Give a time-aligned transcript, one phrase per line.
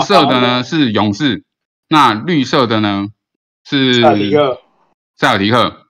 [0.00, 1.44] 色的呢是勇士，
[1.88, 3.06] 那绿色的呢
[3.68, 4.08] 是塞
[5.32, 5.86] 尔提克。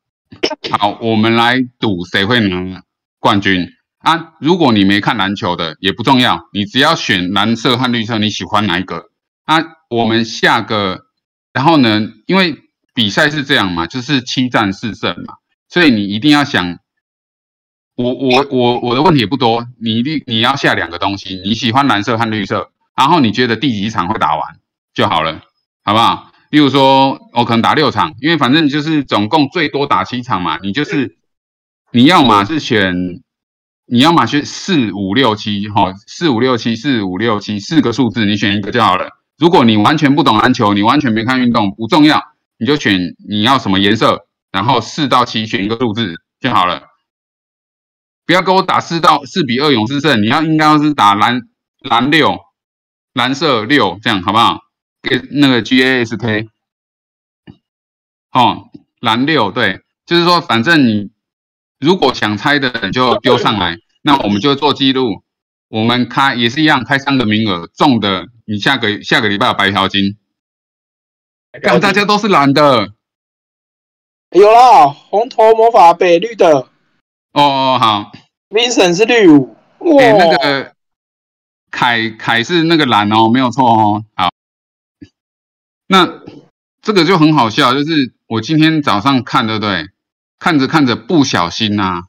[0.70, 2.82] 好，我们来赌谁会拿
[3.18, 3.66] 冠军
[3.98, 4.34] 啊？
[4.40, 9.10] 如果你没看篮球的也不重要，你只要选蓝色和绿色，你喜欢哪一个？
[9.44, 11.06] 啊，我们下个，
[11.52, 12.56] 然后呢，因为
[12.94, 15.34] 比赛是这样嘛，就是七战四胜嘛，
[15.68, 16.78] 所以你一定要想，
[17.96, 24.60] 我我我我的问题也不多，你一定你要下两个东西，你喜欢蓝色和绿色，然后你觉得第几场会打完
[24.92, 25.40] 就好了，
[25.82, 26.30] 好不好？
[26.50, 30.58] 例如说，我可能打六场，因为反正就是总共最多打七场嘛。
[30.62, 31.16] 你就是
[31.92, 32.94] 你要嘛是选，
[33.86, 39.08] 你要嘛选四五六七哈，四五六七四五六七四个数字，你选一个就好了。
[39.38, 42.22] 如果你完全不懂篮球，你完全没看运动，不重要，
[42.58, 46.82] 你就选你要什么颜色，然后四到七选一个数字就好了。
[48.26, 51.40] 不要给我打四到四比二勇士胜，你要应该要是打蓝
[51.88, 52.38] 蓝六，
[53.12, 54.60] 蓝色六这样好不好？
[55.02, 56.48] 给那个 G A S K，
[58.32, 61.10] 哦，蓝六对，就是说，反正你
[61.78, 65.22] 如果想猜的人就丢上来， 那我们就做记录。
[65.68, 70.16] 我们开也是一样，开三个名额，中的你下个下个礼拜有白条金。
[71.62, 72.92] 看大家都是蓝的，
[74.32, 76.68] 有啦，红头魔法北绿的。
[77.32, 78.12] 哦哦好
[78.50, 80.74] ，Vincent 是绿五，哇，那个
[81.70, 84.30] 凯凯是那个蓝哦，没有错哦，好。
[85.86, 86.08] 那
[86.82, 89.88] 这个就很好笑，就是我今天早上看，对不对？
[90.38, 92.04] 看着看着，不小心呐，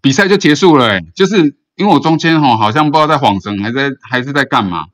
[0.00, 0.90] 比赛就结束了。
[0.90, 4.86] 哎，就是因为我中间哈，好像不知道在晃神，还在还是在干嘛。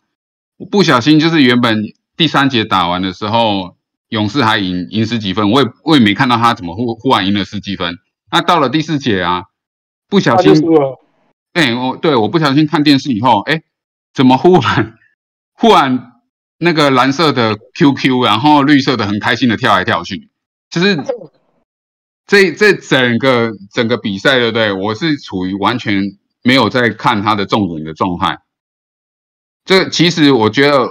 [0.59, 1.83] 我不小心就是原本
[2.17, 3.77] 第三节打完的时候，
[4.09, 7.99] 勇士还赢赢十几分，我也我也没看到他怎么忽忽然赢了十几分。
[8.31, 9.45] 那到了第四节啊，
[10.09, 10.53] 不小心，
[11.55, 13.63] 哎，我对我不小心看电视以后，哎，
[14.13, 14.99] 怎么忽然
[15.55, 16.09] 忽然。
[16.65, 20.31] 那个蓝色的 QQ，然后绿色的很开心的跳来跳去，
[20.71, 20.97] 就是
[22.25, 24.73] 这这整个整个比赛，对不对？
[24.73, 26.01] 我是处于完全
[26.45, 28.39] 没有在看他的重点的状态。
[29.65, 30.91] 这其实我觉得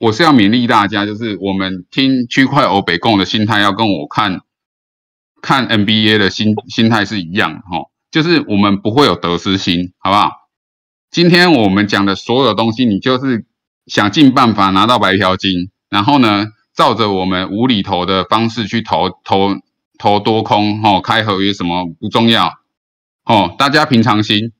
[0.00, 4.40] 我是要勉励大家，就是我们听区块欧北共的心态，要跟我看
[5.40, 10.43] 看 NBA 的心心态是一样哈，就是我们不会有得失心，好不好？
[11.14, 13.46] 今天我们讲的所有东西，你就是。
[13.86, 19.56] 想尽办法拿到白条金，然后呢，照着我们无厘头的方式去投投
[19.98, 22.50] 投多空，哦，开合约什么不重要，
[23.26, 24.52] 哦，大家平常心，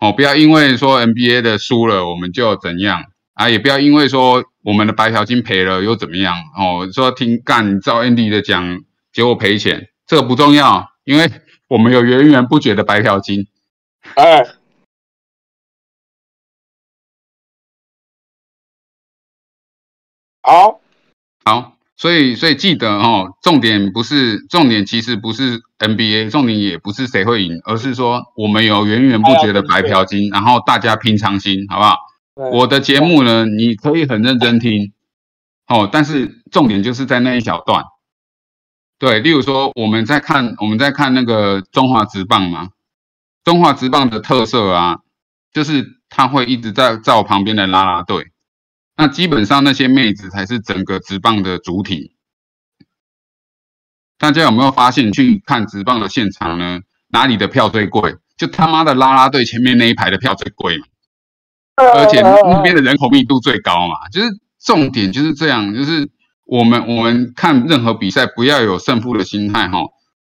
[0.00, 8.80] 哦，不要因为说 NBA 的输了我们就怎样啊，也不要因为说我们的白条金赔了又怎么样，哦，说听干照 Andy 的讲，
[9.12, 11.30] 结果赔钱，这个不重要，因为
[11.68, 13.46] 我们有源源不绝的白条金，
[14.16, 14.44] 哎。
[20.42, 20.80] 好，
[21.44, 31.96] 好，所以所以记得哦，重点不是重点，其实不是 NBA，重点也不是谁会赢，而是说我们有源源不绝的白嫖金，然后大家平常心，好不好？
[32.50, 34.92] 我的节目呢，你可以很认真听，
[35.68, 37.84] 哦，但是重点就是在那一小段，
[38.98, 42.70] 对，例如说我们在看我们在看那个中华职棒嘛，
[43.44, 45.00] 中华职棒的特色啊，
[45.52, 48.32] 就是他会一直在在我旁边的拉拉队。
[48.96, 52.14] 那基本上那些妹子才是整个直棒的主体。
[54.18, 56.80] 大家有没有发现去看直棒的现场呢？
[57.08, 58.16] 哪里的票最贵？
[58.36, 60.86] 就他妈的拉拉队前面那一排的票最贵嘛，
[61.76, 64.08] 而且那边的人口密度最高嘛。
[64.10, 64.28] 就是
[64.60, 66.10] 重点就是这样，就是
[66.44, 69.78] 我们我们看任何比赛不要有胜负的心态哈，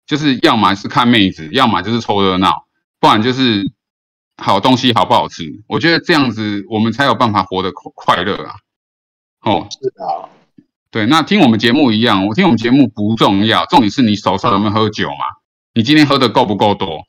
[0.06, 2.67] 就是要么是看妹子，要么就是凑热闹，
[3.00, 3.73] 不然就是。
[4.37, 5.44] 好东西好不好吃？
[5.67, 8.55] 我觉得这样子我们才有办法活得快乐啊！
[9.41, 10.29] 哦，是的，
[10.91, 11.06] 对。
[11.06, 15.25] 那听我们节目一样，我听我们节目不重要，重点是你手上有没有喝酒嘛？
[15.73, 17.05] 你今天喝的够不够多？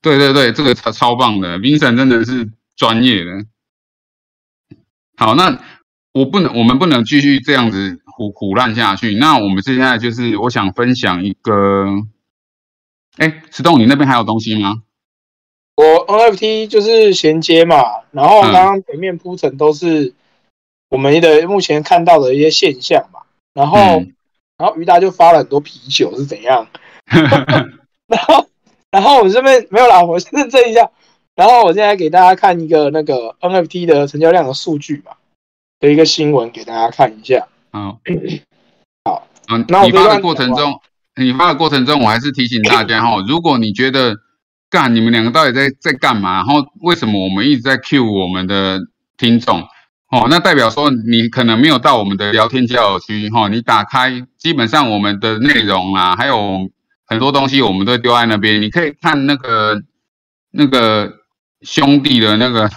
[0.00, 3.32] 对对对，这个超超棒的，Vincent 真的是专业的。
[5.16, 5.60] 好，那
[6.12, 9.14] 我不能，我们不能继续这样子胡胡乱下去。
[9.16, 11.86] 那我们现在就是，我想分享一个。
[13.18, 14.82] 哎，石栋，你那边还有东西吗？
[15.76, 17.82] 我 NFT 就是衔接嘛，
[18.12, 20.14] 然后刚刚前面铺陈都是
[20.88, 23.20] 我们的目前看到的一些现象嘛，
[23.54, 23.78] 然后
[24.56, 26.68] 然后于达就发了很多啤酒是怎样，
[27.06, 28.48] 然后
[28.90, 30.90] 然后我这边没有啦，我认证一下，
[31.34, 35.12] 然后我现在给大家看一个那个 NFT 的成交量的数据嘛，
[35.80, 37.48] 的一个新闻给大家看一下。
[37.72, 37.98] 好，
[39.04, 40.80] 好，嗯，你发的过程中。
[41.16, 44.16] 你发的过程中，我还是提醒大家哈，如果你觉得
[44.68, 46.34] 干，你们两个到底在在干嘛？
[46.36, 48.80] 然后为什么我们一直在 cue 我们的
[49.16, 49.60] 听众？
[50.10, 53.48] 哦，那代表说你可能没有到我们的聊天交友区哈。
[53.48, 56.70] 你打开，基本上我们的内容啊，还有
[57.06, 58.60] 很多东西，我们都丢在那边。
[58.60, 59.82] 你可以看那个
[60.50, 61.12] 那个
[61.62, 62.70] 兄弟的那个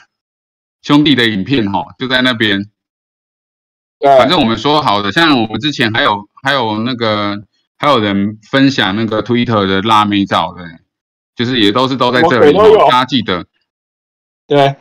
[0.81, 2.69] 兄弟的影片哈，就在那边。
[3.99, 7.35] 对反正我们说好的，像我们之前还有还有那个
[7.77, 10.63] 还有人分享那个 Twitter 的辣妹照的，
[11.35, 12.53] 就是也都是都在这里，
[12.89, 13.45] 大家记得。
[14.47, 14.75] 对。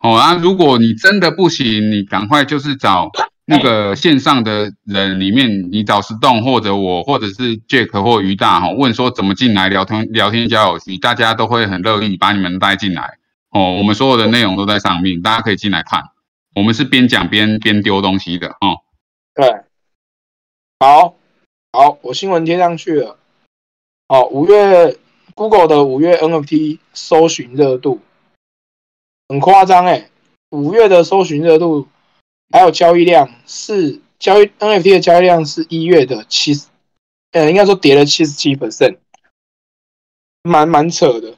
[0.00, 3.10] 哦啊，如果你真的不行，你赶快就是找
[3.46, 13.18] 那个线上的人里面，你找石洞或者我或者是 Jack 或于大哈，问说怎么进来聊天聊天交友区，大家都会很乐意把你们带进来。
[13.48, 16.02] 哦，我们所有的内容都在上面，大家可以进来看。
[16.54, 18.82] 我们是边讲边边丢东西的哦。
[19.34, 19.48] 对，
[20.80, 21.16] 好，
[21.74, 23.18] 好，我新闻贴上去了。
[24.06, 24.96] 哦，五月
[25.34, 27.98] Google 的五月 NFT 搜寻热度
[29.28, 30.08] 很夸张哎，
[30.50, 31.88] 五月的搜寻热度
[32.52, 36.68] 还有交易量是交易 NFT 的交易量是一月的七十，
[37.32, 38.98] 呃，应该说跌了七十七 percent，
[40.44, 41.33] 蛮蛮扯的。